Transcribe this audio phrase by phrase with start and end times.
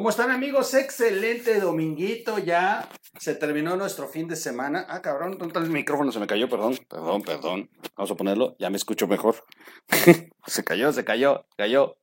[0.00, 0.72] ¿Cómo están amigos?
[0.72, 2.88] Excelente dominguito ya.
[3.18, 4.86] Se terminó nuestro fin de semana.
[4.88, 6.10] Ah, cabrón, ¿dónde está el micrófono?
[6.10, 7.70] Se me cayó, perdón, perdón, perdón.
[7.98, 9.44] Vamos a ponerlo, ya me escucho mejor.
[10.46, 11.98] se cayó, se cayó, cayó.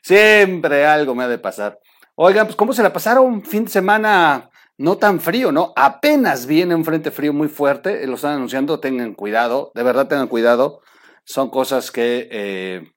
[0.00, 1.80] Siempre algo me ha de pasar.
[2.14, 3.42] Oigan, pues ¿cómo se la pasaron?
[3.42, 5.72] Fin de semana no tan frío, ¿no?
[5.74, 10.28] Apenas viene un frente frío muy fuerte, lo están anunciando, tengan cuidado, de verdad tengan
[10.28, 10.82] cuidado.
[11.24, 12.92] Son cosas que eh,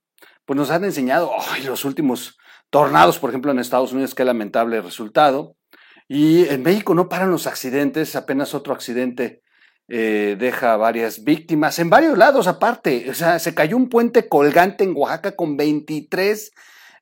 [0.45, 2.38] pues nos han enseñado ay, los últimos
[2.73, 5.55] tornados, por ejemplo, en Estados Unidos, qué lamentable resultado.
[6.08, 9.44] Y en México no paran los accidentes, apenas otro accidente
[9.88, 13.11] eh, deja varias víctimas, en varios lados aparte.
[13.11, 16.52] O sea, se cayó un puente colgante en Oaxaca con 23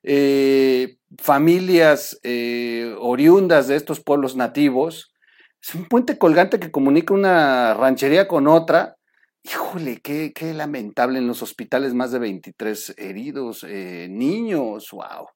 [0.02, 5.14] eh, familias eh, oriundas de estos pueblos nativos.
[5.62, 8.96] Es un puente colgante que comunica una ranchería con otra.
[9.42, 15.28] Híjole, qué, qué lamentable en los hospitales, más de 23 heridos, niños, wow.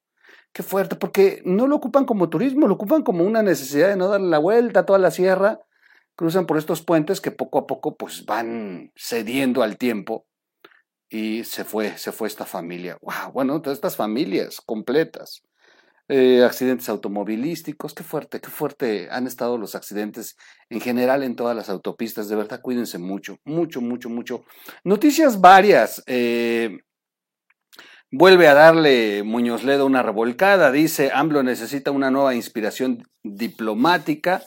[0.56, 4.08] Qué fuerte, porque no lo ocupan como turismo, lo ocupan como una necesidad de no
[4.08, 5.60] darle la vuelta a toda la sierra.
[6.14, 10.24] Cruzan por estos puentes que poco a poco pues van cediendo al tiempo
[11.10, 12.96] y se fue, se fue esta familia.
[13.02, 15.42] Wow, bueno, todas estas familias completas.
[16.08, 20.38] Eh, accidentes automovilísticos, qué fuerte, qué fuerte han estado los accidentes
[20.70, 22.30] en general en todas las autopistas.
[22.30, 24.42] De verdad, cuídense mucho, mucho, mucho, mucho.
[24.84, 26.02] Noticias varias.
[26.06, 26.78] Eh,
[28.19, 34.42] Vuelve a darle Muñoz Ledo una revolcada, dice, AMLO necesita una nueva inspiración diplomática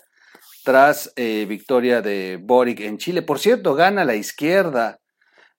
[0.63, 3.21] tras eh, victoria de Boric en Chile.
[3.21, 4.97] Por cierto, gana la izquierda,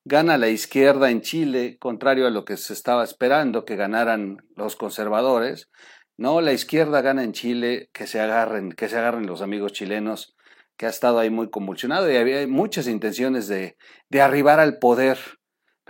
[0.03, 4.75] gana la izquierda en Chile, contrario a lo que se estaba esperando, que ganaran los
[4.75, 5.69] conservadores.
[6.17, 10.35] No, la izquierda gana en Chile, que se agarren, que se agarren los amigos chilenos,
[10.75, 13.77] que ha estado ahí muy convulsionado y había muchas intenciones de,
[14.09, 15.17] de arribar al poder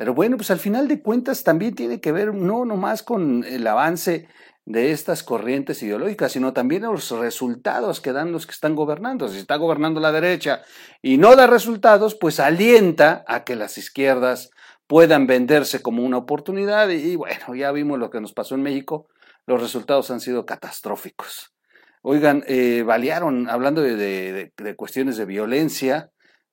[0.01, 3.67] pero bueno, pues al final de cuentas también tiene que ver no nomás con el
[3.67, 4.28] avance
[4.66, 9.28] de estas corrientes ideológicas, sino también los resultados que dan los que están gobernando.
[9.28, 10.63] Si está gobernando la derecha
[11.03, 14.50] y no da resultados, pues alienta a que las izquierdas
[14.88, 16.89] puedan venderse como una oportunidad.
[16.89, 19.07] Y, bueno, ya vimos lo que nos pasó en México,
[19.45, 21.53] los resultados han sido catastróficos.
[22.01, 26.09] Oigan, eh, balearon, hablando de cuestiones de violencia,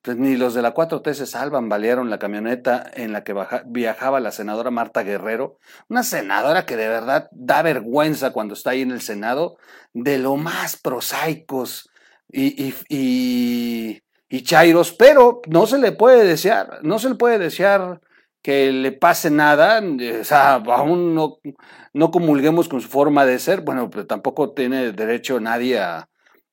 [0.09, 3.35] pues ni los de la 4T se salvan, balearon la camioneta en la que
[3.67, 5.59] viajaba la senadora Marta Guerrero,
[5.91, 9.59] una senadora que de verdad da vergüenza cuando está ahí en el Senado,
[9.93, 11.91] de lo más prosaicos
[12.27, 18.01] y, y, y, chairos, pero no se le puede desear, no se le puede desear
[18.41, 19.83] que le pase nada,
[20.23, 21.37] o sea, aún no,
[21.93, 26.09] no comulguemos con su forma de ser, bueno, pero tampoco tiene derecho nadie a,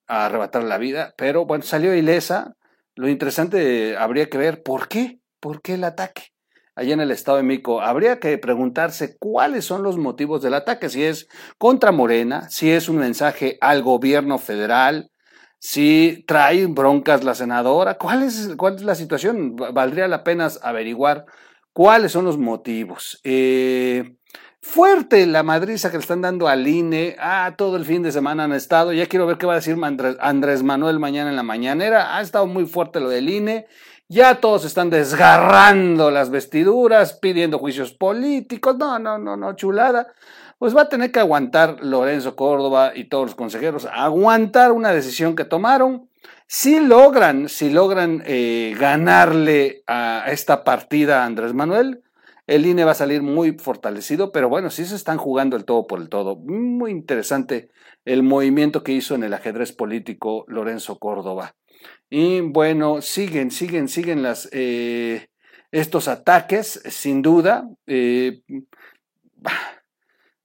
[0.08, 2.58] a arrebatar la vida, pero bueno, salió ilesa,
[2.96, 6.32] lo interesante habría que ver por qué, por qué el ataque.
[6.76, 10.90] Allá en el estado de México, habría que preguntarse cuáles son los motivos del ataque,
[10.90, 15.10] si es contra Morena, si es un mensaje al gobierno federal,
[15.60, 19.56] si trae broncas la senadora, cuál es, cuál es la situación.
[19.56, 21.26] Valdría la pena averiguar
[21.72, 23.20] cuáles son los motivos.
[23.24, 24.18] Eh,
[24.68, 27.16] Fuerte la madriza que le están dando al INE.
[27.20, 28.92] Ah, todo el fin de semana han estado.
[28.92, 29.78] Ya quiero ver qué va a decir
[30.20, 32.18] Andrés Manuel mañana en la mañanera.
[32.18, 33.68] Ha estado muy fuerte lo del INE.
[34.10, 38.76] Ya todos están desgarrando las vestiduras, pidiendo juicios políticos.
[38.78, 40.08] No, no, no, no, chulada.
[40.58, 45.36] Pues va a tener que aguantar Lorenzo Córdoba y todos los consejeros, aguantar una decisión
[45.36, 46.10] que tomaron.
[46.48, 52.04] Si logran, si logran eh, ganarle a esta partida a Andrés Manuel,
[52.48, 55.88] el INE va a salir muy fortalecido, pero bueno, sí se están jugando el todo
[55.88, 56.36] por el todo.
[56.36, 57.70] Muy interesante
[58.06, 61.56] el movimiento que hizo en el ajedrez político Lorenzo Córdoba.
[62.10, 65.28] Y bueno, siguen, siguen, siguen las, eh,
[65.72, 67.68] estos ataques, sin duda.
[67.88, 68.42] Eh,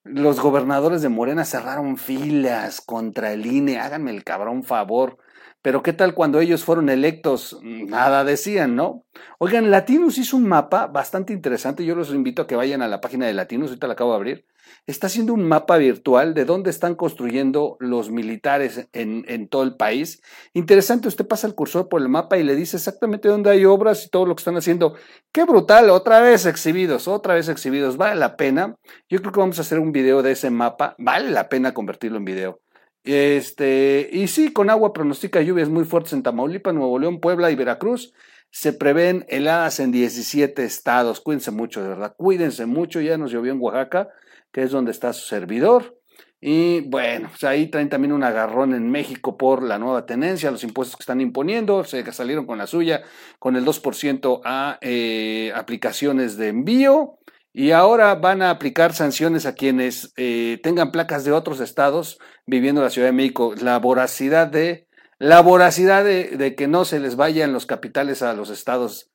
[0.04, 3.78] los gobernadores de Morena cerraron filas contra el INE.
[3.78, 5.18] Háganme el cabrón favor.
[5.62, 7.58] Pero ¿qué tal cuando ellos fueron electos?
[7.62, 9.04] Nada decían, ¿no?
[9.38, 11.84] Oigan, Latinos hizo un mapa bastante interesante.
[11.84, 14.16] Yo los invito a que vayan a la página de Latinos, ahorita la acabo de
[14.16, 14.46] abrir.
[14.86, 19.76] Está haciendo un mapa virtual de dónde están construyendo los militares en, en todo el
[19.76, 20.22] país.
[20.52, 24.04] Interesante, usted pasa el cursor por el mapa y le dice exactamente dónde hay obras
[24.04, 24.94] y todo lo que están haciendo.
[25.32, 27.96] Qué brutal, otra vez exhibidos, otra vez exhibidos.
[27.96, 28.76] Vale la pena.
[29.08, 30.94] Yo creo que vamos a hacer un video de ese mapa.
[30.98, 32.60] Vale la pena convertirlo en video.
[33.04, 37.56] Este, y sí, con agua pronostica lluvias muy fuertes en Tamaulipas, Nuevo León, Puebla y
[37.56, 38.12] Veracruz.
[38.50, 41.20] Se prevén heladas en 17 estados.
[41.20, 42.14] Cuídense mucho, de verdad.
[42.16, 43.00] Cuídense mucho.
[43.00, 44.08] Ya nos llovió en Oaxaca,
[44.52, 46.00] que es donde está su servidor.
[46.40, 50.64] Y bueno, pues ahí traen también un agarrón en México por la nueva tenencia, los
[50.64, 53.02] impuestos que están imponiendo, se salieron con la suya,
[53.38, 57.18] con el 2% a eh, aplicaciones de envío.
[57.52, 62.80] Y ahora van a aplicar sanciones a quienes eh, tengan placas de otros estados viviendo
[62.80, 63.54] en la Ciudad de México.
[63.60, 64.86] La voracidad de,
[65.20, 69.12] la voracidad de, que no se les vayan los capitales a los estados.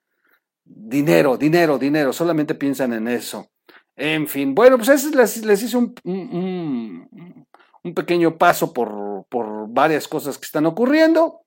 [0.63, 2.13] Dinero, dinero, dinero.
[2.13, 3.49] Solamente piensan en eso.
[3.95, 10.37] En fin, bueno, pues les, les hice un, un, pequeño paso por, por varias cosas
[10.37, 11.44] que están ocurriendo.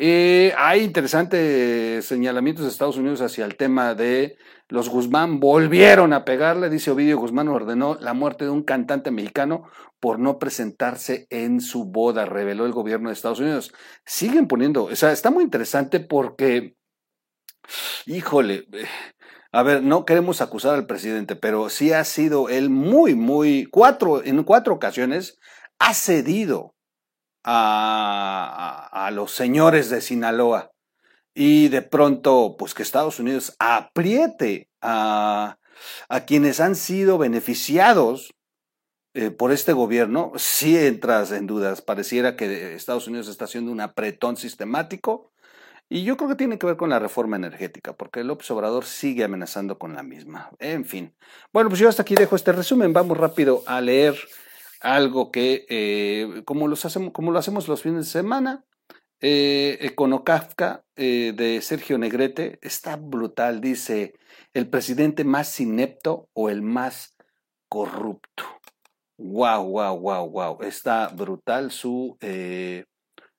[0.00, 4.36] Eh, hay interesantes señalamientos de Estados Unidos hacia el tema de
[4.68, 5.40] los Guzmán.
[5.40, 9.64] Volvieron a pegarle, dice Ovidio Guzmán, ordenó la muerte de un cantante mexicano
[9.98, 13.72] por no presentarse en su boda, reveló el gobierno de Estados Unidos.
[14.06, 16.76] Siguen poniendo, o sea, está muy interesante porque,
[18.06, 18.66] híjole,
[19.50, 24.22] a ver, no queremos acusar al presidente, pero sí ha sido él muy, muy, cuatro,
[24.22, 25.38] en cuatro ocasiones
[25.80, 26.76] ha cedido
[27.50, 30.70] a, los señores de Sinaloa
[31.34, 35.56] y de pronto, pues que Estados Unidos apriete a,
[36.08, 38.34] a quienes han sido beneficiados
[39.14, 41.80] eh, por este gobierno, sí entras en dudas.
[41.80, 45.32] Pareciera que Estados Unidos está haciendo un apretón sistemático
[45.88, 49.24] y yo creo que tiene que ver con la reforma energética, porque López Obrador sigue
[49.24, 50.50] amenazando con la misma.
[50.58, 51.14] En fin.
[51.50, 52.92] Bueno, pues yo hasta aquí dejo este resumen.
[52.92, 54.14] Vamos rápido a leer
[54.80, 58.64] algo que, eh, como, los hacemos, como lo hacemos los fines de semana,
[59.20, 59.94] eh,
[60.96, 63.60] eh, de Sergio Negrete está brutal.
[63.60, 64.14] Dice,
[64.54, 67.16] el presidente más inepto o el más
[67.68, 68.44] corrupto.
[69.18, 70.62] Wow, wow, wow, wow.
[70.62, 72.84] Está brutal su, eh,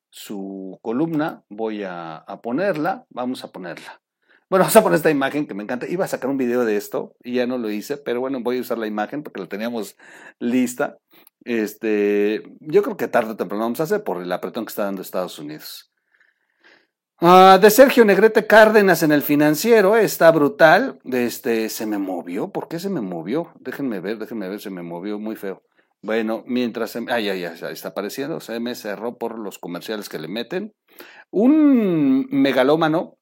[0.09, 1.43] su columna.
[1.49, 3.05] Voy a ponerla.
[3.09, 4.01] Vamos a ponerla.
[4.49, 5.87] Bueno, vamos a poner esta imagen que me encanta.
[5.87, 8.57] Iba a sacar un video de esto y ya no lo hice, pero bueno, voy
[8.57, 9.95] a usar la imagen porque la teníamos
[10.39, 10.97] lista.
[11.45, 14.85] Este, yo creo que tarde o temprano vamos a hacer por el apretón que está
[14.85, 15.91] dando Estados Unidos.
[17.21, 20.99] Ah, de Sergio Negrete Cárdenas en el financiero, está brutal.
[21.03, 22.49] Este, se me movió.
[22.51, 23.51] ¿Por qué se me movió?
[23.59, 25.61] Déjenme ver, déjenme ver, se me movió muy feo.
[26.01, 26.91] Bueno, mientras.
[26.91, 28.39] Se, ah, ya, ya, está apareciendo.
[28.39, 30.73] Se me cerró por los comerciales que le meten.
[31.29, 33.18] Un megalómano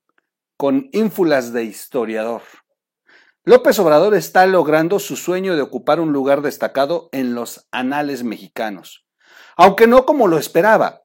[0.57, 2.41] con ínfulas de historiador.
[3.43, 9.07] López Obrador está logrando su sueño de ocupar un lugar destacado en los anales mexicanos,
[9.55, 11.03] aunque no como lo esperaba.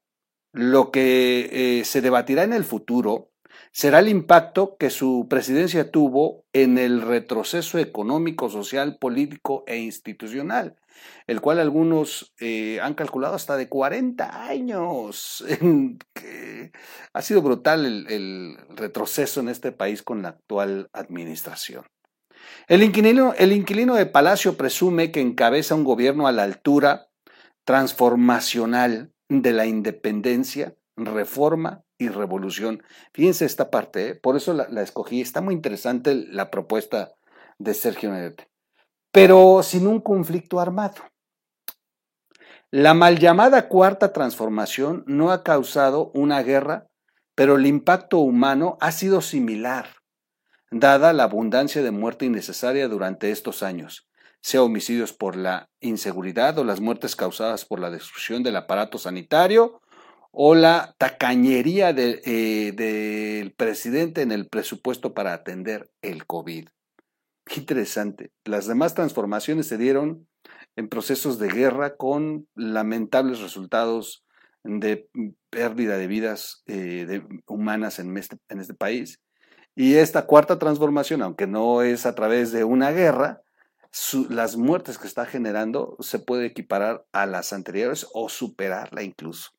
[0.54, 3.31] Lo que eh, se debatirá en el futuro
[3.70, 10.76] será el impacto que su presidencia tuvo en el retroceso económico, social, político e institucional,
[11.26, 15.44] el cual algunos eh, han calculado hasta de 40 años.
[17.12, 21.84] ha sido brutal el retroceso en este país con la actual administración.
[22.68, 27.08] El inquilino, el inquilino de Palacio presume que encabeza un gobierno a la altura
[27.64, 32.82] transformacional de la independencia, reforma y revolución.
[33.12, 34.14] Fíjense esta parte, ¿eh?
[34.14, 35.20] por eso la, escogí.
[35.20, 37.12] Está muy interesante la propuesta
[37.58, 38.48] de Sergio Negrete.
[39.10, 41.02] Pero sin un conflicto armado.
[42.70, 46.86] La mal llamada cuarta transformación no ha causado una guerra,
[47.34, 49.88] pero el impacto humano ha sido similar
[50.72, 54.08] dada la abundancia de muerte innecesaria durante estos años,
[54.40, 59.81] sea homicidios por la inseguridad o las muertes causadas por la destrucción del aparato sanitario
[60.32, 66.68] o la tacañería eh, del presidente en el presupuesto para atender el COVID.
[67.44, 68.32] Qué interesante.
[68.44, 70.26] Las demás transformaciones se dieron
[70.74, 74.24] en procesos de guerra con lamentables resultados
[74.64, 75.08] de
[75.50, 79.20] pérdida de vidas eh, humanas en este, en este país
[79.74, 83.42] y esta cuarta transformación, aunque no es a través de una guerra,
[84.28, 89.50] las muertes que está generando se puede equiparar a las anteriores o superarla incluso.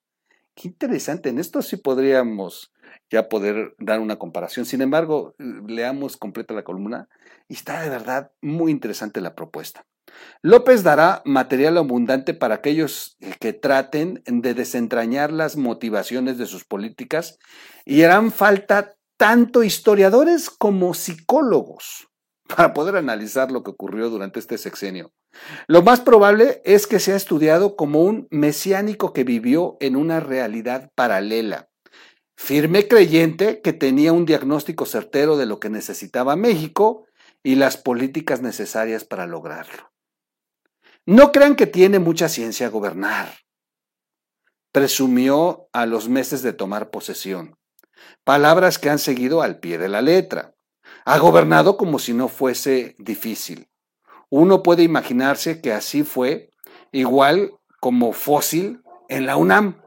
[0.55, 2.71] Qué interesante, en esto sí podríamos
[3.09, 4.65] ya poder dar una comparación.
[4.65, 7.09] Sin embargo, leamos completa la columna
[7.47, 9.85] y está de verdad muy interesante la propuesta.
[10.41, 17.39] López dará material abundante para aquellos que traten de desentrañar las motivaciones de sus políticas
[17.85, 22.09] y harán falta tanto historiadores como psicólogos
[22.47, 25.11] para poder analizar lo que ocurrió durante este sexenio.
[25.67, 30.91] Lo más probable es que sea estudiado como un mesiánico que vivió en una realidad
[30.95, 31.69] paralela,
[32.37, 37.05] firme creyente que tenía un diagnóstico certero de lo que necesitaba México
[37.41, 39.91] y las políticas necesarias para lograrlo.
[41.05, 43.33] No crean que tiene mucha ciencia gobernar.
[44.71, 47.57] Presumió a los meses de tomar posesión
[48.23, 50.55] palabras que han seguido al pie de la letra.
[51.05, 53.69] Ha gobernado como si no fuese difícil.
[54.29, 56.49] Uno puede imaginarse que así fue,
[56.91, 59.81] igual como fósil en la UNAM.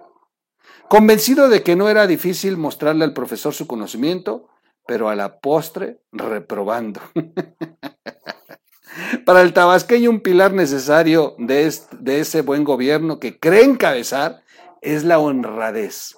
[0.88, 4.48] Convencido de que no era difícil mostrarle al profesor su conocimiento,
[4.86, 7.00] pero a la postre reprobando.
[9.26, 14.42] Para el tabasqueño un pilar necesario de, de ese buen gobierno que cree encabezar
[14.80, 16.16] es la honradez.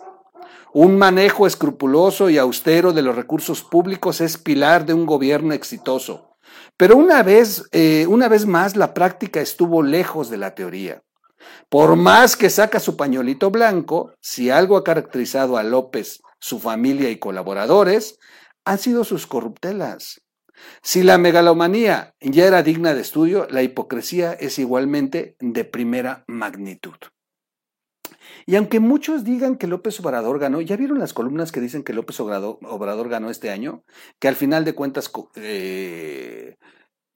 [0.72, 6.36] Un manejo escrupuloso y austero de los recursos públicos es pilar de un gobierno exitoso.
[6.76, 11.02] Pero una vez, eh, una vez más, la práctica estuvo lejos de la teoría.
[11.68, 17.10] Por más que saca su pañuelito blanco, si algo ha caracterizado a López, su familia
[17.10, 18.18] y colaboradores,
[18.64, 20.20] han sido sus corruptelas.
[20.82, 26.96] Si la megalomanía ya era digna de estudio, la hipocresía es igualmente de primera magnitud.
[28.46, 31.92] Y aunque muchos digan que López Obrador ganó, ¿ya vieron las columnas que dicen que
[31.92, 33.84] López Obrador, ganó este año?
[34.18, 36.56] Que al final de cuentas eh,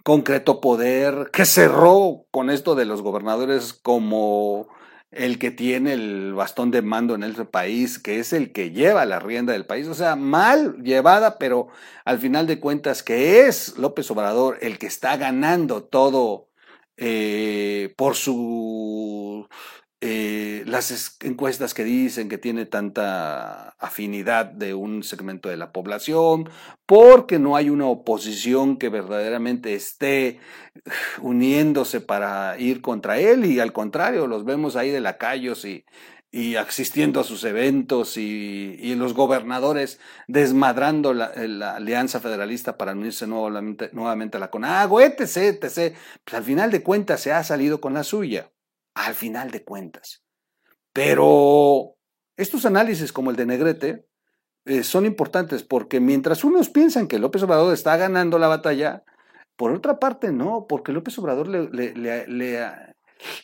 [0.05, 4.69] concretó poder, que cerró con esto de los gobernadores como
[5.13, 9.05] el que tiene el bastón de mando en el país, que es el que lleva
[9.05, 11.69] la rienda del país, o sea, mal llevada, pero
[12.05, 16.49] al final de cuentas que es López Obrador el que está ganando todo
[16.97, 19.49] eh, por su
[20.05, 26.51] eh, las encuestas que dicen que tiene tanta afinidad de un segmento de la población,
[26.87, 30.41] porque no hay una oposición que verdaderamente esté
[31.21, 35.85] uniéndose para ir contra él y al contrario, los vemos ahí de lacayos y,
[36.33, 42.91] y asistiendo a sus eventos y, y los gobernadores desmadrando la, la, alianza federalista para
[42.91, 45.95] unirse nuevamente, nuevamente a la CONAGUA, etc., etc.
[46.25, 48.51] Pues al final de cuentas se ha salido con la suya
[48.95, 50.23] al final de cuentas.
[50.93, 51.95] Pero
[52.37, 54.07] estos análisis como el de Negrete
[54.65, 59.05] eh, son importantes porque mientras unos piensan que López Obrador está ganando la batalla,
[59.57, 61.69] por otra parte no, porque López Obrador le,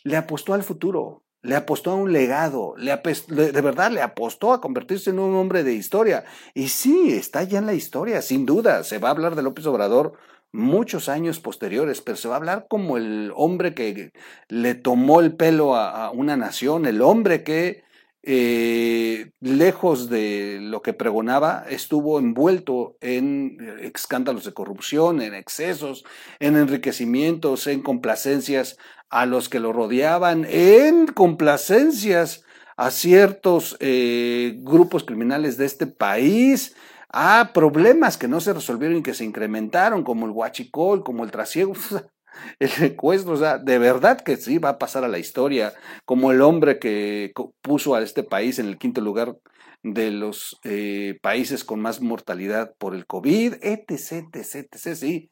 [0.03, 4.61] le, apostó al futuro, le apostó a un legado, le de verdad le apostó a
[4.61, 6.25] convertirse en un hombre de historia.
[6.53, 9.65] Y sí, está ya en la historia, sin duda, se va a hablar de López
[9.65, 10.13] Obrador
[10.51, 14.13] muchos años posteriores, pero se va a hablar como el hombre que
[14.47, 17.83] le tomó el pelo a, una nación, el hombre que,
[18.23, 26.03] eh, lejos de lo que pregonaba, estuvo envuelto en escándalos de corrupción, en excesos,
[26.39, 28.77] en enriquecimientos, en complacencias
[29.09, 32.43] a los que lo rodeaban, en complacencias
[32.79, 36.75] a ciertos eh, grupos criminales de este país,
[37.11, 41.31] Ah, problemas que no se resolvieron y que se incrementaron, como el huachicol, como el
[41.31, 41.73] trasiego,
[42.59, 45.73] el secuestro, o sea, de verdad que sí va a pasar a la historia,
[46.05, 49.37] como el hombre que puso a este país en el quinto lugar
[49.81, 55.31] de los eh, países con más mortalidad por el COVID, etc, etc, etc, sí.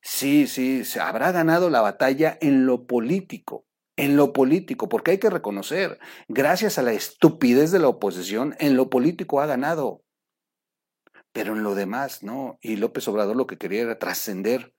[0.00, 5.18] Sí, sí, se habrá ganado la batalla en lo político, en lo político, porque hay
[5.18, 5.98] que reconocer,
[6.28, 10.02] gracias a la estupidez de la oposición, en lo político ha ganado
[11.32, 12.58] pero en lo demás, ¿no?
[12.60, 14.74] Y López Obrador lo que quería era trascender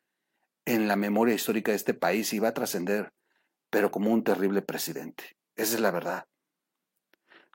[0.65, 3.13] en la memoria histórica de este país y va a trascender,
[3.69, 5.37] pero como un terrible presidente.
[5.55, 6.25] Esa es la verdad.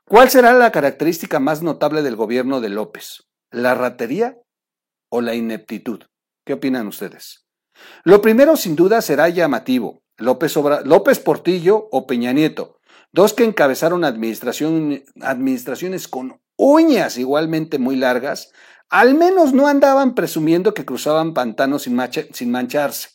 [0.05, 3.23] ¿Cuál será la característica más notable del gobierno de López?
[3.49, 4.37] ¿La ratería
[5.09, 6.03] o la ineptitud?
[6.45, 7.47] ¿Qué opinan ustedes?
[8.03, 10.03] Lo primero, sin duda, será llamativo.
[10.17, 12.79] López, López Portillo o Peña Nieto,
[13.11, 18.51] dos que encabezaron administración, administraciones con uñas igualmente muy largas,
[18.89, 23.09] al menos no andaban presumiendo que cruzaban pantanos sin, mancharse.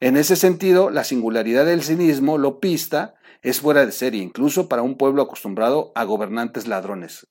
[0.00, 4.96] En ese sentido, la singularidad del cinismo lopista es fuera de serie, incluso para un
[4.96, 7.26] pueblo acostumbrado a gobernantes ladrones.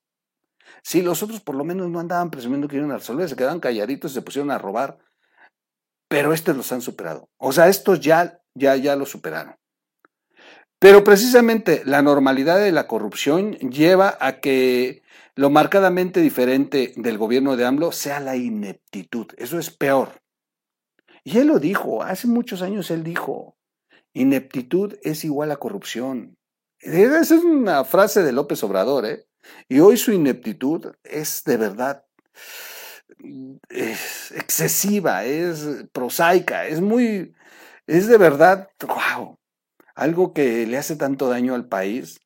[0.82, 3.60] Sí, los otros por lo menos no andaban presumiendo que iban a resolver, se quedaban
[3.60, 4.98] calladitos y se pusieron a robar,
[6.08, 7.28] pero estos los han superado.
[7.38, 9.54] O sea, estos ya, ya, ya los superaron.
[10.82, 15.04] Pero precisamente la normalidad de la corrupción lleva a que
[15.36, 19.28] lo marcadamente diferente del gobierno de AMLO sea la ineptitud.
[19.36, 20.20] Eso es peor.
[21.22, 23.56] Y él lo dijo, hace muchos años él dijo,
[24.12, 26.36] ineptitud es igual a corrupción.
[26.80, 29.24] Esa es una frase de López Obrador, ¿eh?
[29.68, 32.04] Y hoy su ineptitud es de verdad
[33.68, 37.36] es excesiva, es prosaica, es muy,
[37.86, 39.38] es de verdad, wow,
[39.94, 42.20] algo que le hace tanto daño al país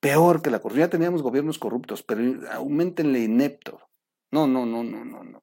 [0.00, 0.86] peor que la corrupción.
[0.86, 2.22] Ya teníamos gobiernos corruptos, pero
[2.52, 3.80] aumentenle inepto.
[4.30, 5.42] No, no, no, no, no, no.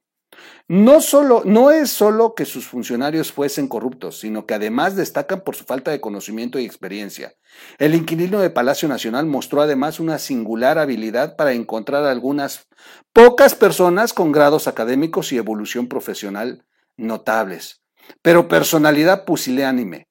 [0.67, 5.55] No, solo, no es solo que sus funcionarios fuesen corruptos, sino que además destacan por
[5.55, 7.35] su falta de conocimiento y experiencia.
[7.77, 12.67] El inquilino de Palacio Nacional mostró además una singular habilidad para encontrar algunas
[13.13, 16.65] pocas personas con grados académicos y evolución profesional
[16.97, 17.81] notables,
[18.21, 20.07] pero personalidad pusilánime,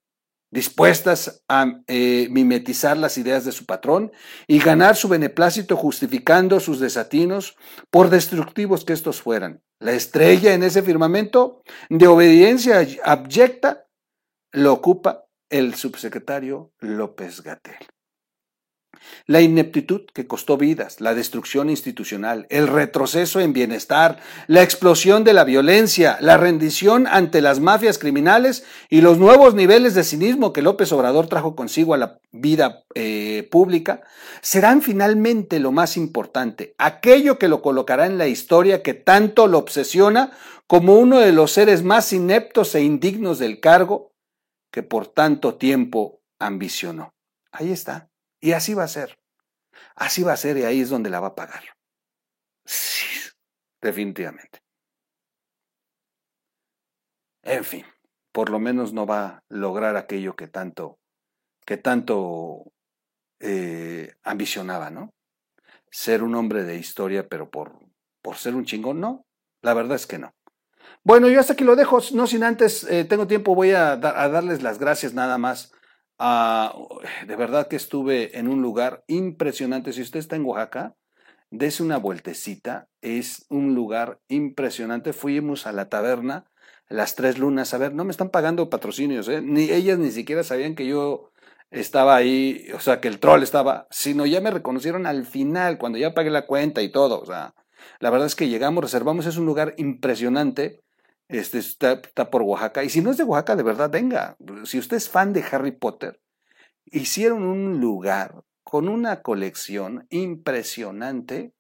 [0.55, 4.13] dispuestas a eh, mimetizar las ideas de su patrón
[4.47, 7.57] y ganar su beneplácito justificando sus desatinos
[7.91, 9.63] por destructivos que estos fueran.
[9.81, 13.89] La estrella en ese firmamento de obediencia abyecta
[14.53, 17.75] lo ocupa el subsecretario López Gatel.
[19.27, 25.33] La ineptitud que costó vidas, la destrucción institucional, el retroceso en bienestar, la explosión de
[25.33, 30.63] la violencia, la rendición ante las mafias criminales y los nuevos niveles de cinismo que
[30.63, 34.03] López Obrador trajo consigo a la vida eh, pública,
[34.41, 39.59] serán finalmente lo más importante, aquello que lo colocará en la historia que tanto lo
[39.59, 40.33] obsesiona
[40.67, 44.13] como uno de los seres más ineptos e indignos del cargo
[44.71, 47.15] que por tanto tiempo ambicionó.
[47.53, 48.11] Ahí está.
[48.45, 49.19] Y así va a ser.
[49.97, 51.65] Así va a ser y ahí es donde la va a pagar.
[52.67, 53.07] Sí,
[53.81, 54.59] definitivamente.
[57.43, 57.87] En fin,
[58.33, 60.99] por lo menos no va a lograr aquello que tanto,
[61.65, 62.71] que tanto
[63.41, 65.15] eh, ambicionaba, ¿no?
[65.91, 67.79] Ser un hombre de historia, pero por,
[68.21, 69.25] por ser un chingón, no.
[69.63, 70.35] La verdad es que no.
[71.03, 74.29] Bueno, yo hasta aquí lo dejo, no sin antes, eh, tengo tiempo, voy a, a
[74.29, 75.74] darles las gracias nada más
[76.18, 76.75] Ah,
[77.26, 79.92] de verdad que estuve en un lugar impresionante.
[79.92, 80.94] Si usted está en Oaxaca,
[81.50, 82.88] dése una vueltecita.
[83.00, 85.12] Es un lugar impresionante.
[85.12, 86.44] Fuimos a la taberna,
[86.88, 87.75] las tres lunas.
[87.75, 89.42] A ver, no me están pagando patrocinios, ¿eh?
[89.42, 91.30] Ni ellas ni siquiera sabían que yo
[91.71, 95.99] estaba ahí, o sea, que el troll estaba, sino ya me reconocieron al final, cuando
[95.99, 97.21] ya pagué la cuenta y todo.
[97.21, 97.54] O sea,
[97.99, 100.84] la verdad es que llegamos, reservamos, es un lugar impresionante.
[101.35, 102.00] Este, está,
[102.31, 102.85] por Oaxaca.
[102.85, 104.37] Y si no es de Oaxaca, de verdad, venga.
[104.64, 106.21] Si usted es fan de Harry Potter,
[106.85, 111.53] hicieron un lugar con una colección impresionante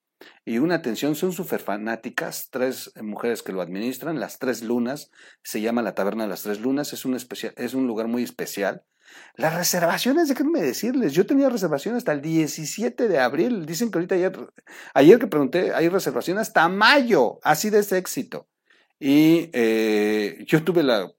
[0.44, 5.10] y una atención, son súper fanáticas, tres mujeres que lo administran, las tres lunas,
[5.42, 8.22] se llama la Taberna de las Tres Lunas, es un, especial, es un lugar muy
[8.22, 8.84] especial.
[9.34, 14.14] Las reservaciones, déjenme decirles, yo tenía reservación hasta el 17 de abril, dicen que ahorita
[14.14, 14.32] ayer,
[14.94, 18.48] ayer que pregunté, hay reservación hasta mayo, así de ese éxito.
[19.06, 21.12] Y eh, yo tuve la,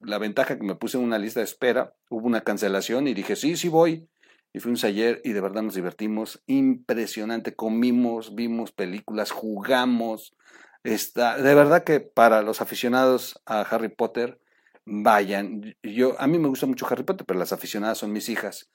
[0.00, 3.34] la, ventaja que me puse en una lista de espera, hubo una cancelación y dije,
[3.34, 4.10] sí, sí voy.
[4.52, 7.56] Y fuimos ayer y de verdad nos divertimos impresionante.
[7.56, 10.36] Comimos, vimos películas, jugamos.
[10.84, 14.38] Está, de verdad que para los aficionados a Harry Potter,
[14.84, 15.74] vayan.
[15.82, 18.70] Yo, a mí me gusta mucho Harry Potter, pero las aficionadas son mis hijas.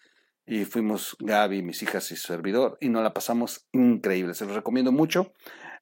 [0.47, 4.34] Y fuimos Gaby, mis hijas y su servidor, y nos la pasamos increíble.
[4.34, 5.34] Se los recomiendo mucho.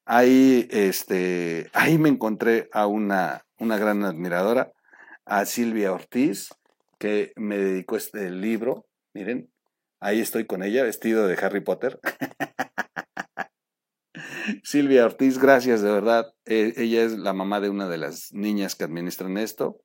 [0.06, 4.74] Ahí, este, ahí me encontré a una, una gran admiradora,
[5.26, 6.50] a Silvia Ortiz,
[7.00, 8.86] que me dedicó este libro.
[9.14, 9.50] Miren,
[10.00, 12.00] ahí estoy con ella, vestido de Harry Potter.
[14.64, 16.34] Silvia Ortiz, gracias de verdad.
[16.46, 19.82] E, ella es la mamá de una de las niñas que administran esto.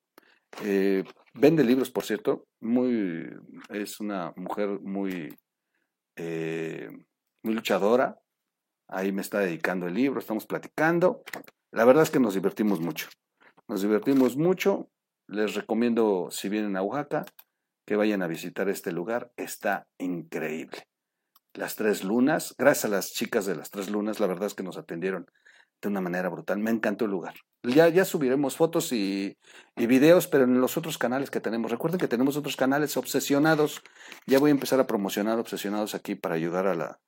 [0.64, 1.04] Eh,
[1.34, 2.46] vende libros, por cierto.
[2.60, 3.28] Muy,
[3.70, 5.36] es una mujer muy,
[6.16, 6.90] eh,
[7.42, 8.18] muy luchadora.
[8.88, 11.22] Ahí me está dedicando el libro, estamos platicando.
[11.70, 13.08] La verdad es que nos divertimos mucho.
[13.68, 14.88] Nos divertimos mucho.
[15.26, 17.26] Les recomiendo, si vienen a Oaxaca,
[17.86, 19.30] que vayan a visitar este lugar.
[19.36, 20.88] Está increíble.
[21.52, 24.62] Las tres lunas, gracias a las chicas de las tres lunas, la verdad es que
[24.62, 25.26] nos atendieron
[25.82, 26.58] de una manera brutal.
[26.58, 27.34] Me encantó el lugar.
[27.62, 29.36] Ya, ya subiremos fotos y,
[29.76, 31.70] y, videos, pero en los otros canales que tenemos.
[31.70, 33.82] Recuerden que tenemos otros canales obsesionados.
[34.26, 37.00] Ya voy a empezar a promocionar obsesionados aquí para ayudar a la,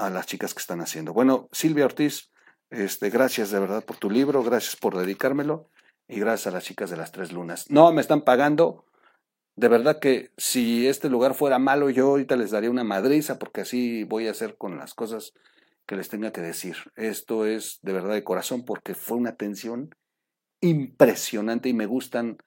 [0.00, 1.12] a las chicas que están haciendo.
[1.12, 2.30] Bueno, Silvia Ortiz,
[2.70, 5.68] este, gracias de verdad por tu libro, gracias por dedicármelo
[6.08, 7.70] y gracias a las chicas de las tres lunas.
[7.70, 8.86] No me están pagando.
[9.56, 13.60] De verdad que si este lugar fuera malo, yo ahorita les daría una madriza porque
[13.60, 15.34] así voy a hacer con las cosas
[15.86, 16.76] que les tenga que decir.
[16.96, 19.94] Esto es de verdad de corazón porque fue una atención
[20.60, 22.38] impresionante y me gustan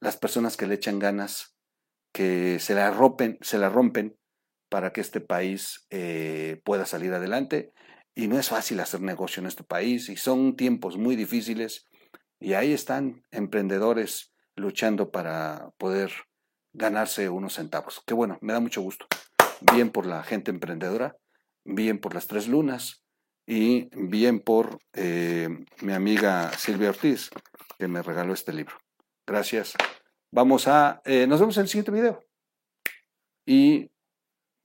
[0.00, 1.54] las personas que le echan ganas,
[2.12, 4.16] que se la rompen, se la rompen
[4.68, 7.72] para que este país eh, pueda salir adelante.
[8.14, 11.86] Y no es fácil hacer negocio en este país y son tiempos muy difíciles
[12.40, 16.12] y ahí están emprendedores luchando para poder
[16.72, 18.02] ganarse unos centavos.
[18.06, 19.06] Qué bueno, me da mucho gusto.
[19.72, 21.16] Bien por la gente emprendedora,
[21.64, 23.04] bien por las tres lunas
[23.46, 25.48] y bien por eh,
[25.80, 27.30] mi amiga Silvia Ortiz
[27.78, 28.76] que me regaló este libro.
[29.26, 29.74] Gracias.
[30.30, 32.24] Vamos a, eh, nos vemos en el siguiente video.
[33.46, 33.90] Y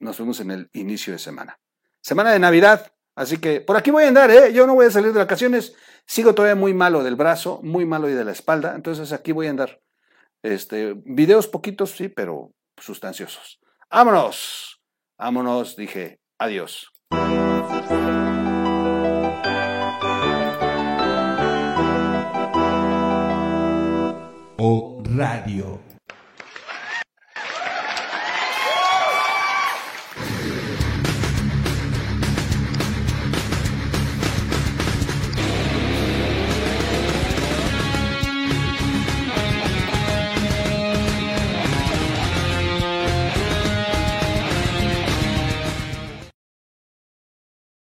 [0.03, 1.57] nos fuimos en el inicio de semana.
[2.01, 4.51] Semana de Navidad, así que por aquí voy a andar, ¿eh?
[4.51, 5.75] Yo no voy a salir de vacaciones.
[6.05, 9.47] Sigo todavía muy malo del brazo, muy malo y de la espalda, entonces aquí voy
[9.47, 9.81] a andar.
[10.41, 13.61] Este, videos poquitos, sí, pero sustanciosos.
[13.89, 14.81] ¡Vámonos!
[15.17, 16.19] Vámonos, dije.
[16.37, 16.91] Adiós.
[24.57, 25.92] O Radio.